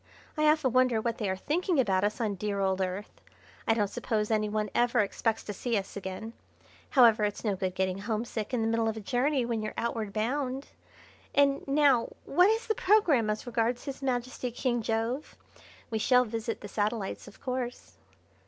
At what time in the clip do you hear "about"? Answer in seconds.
1.79-2.03